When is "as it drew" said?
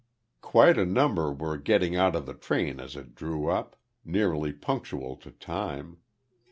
2.79-3.51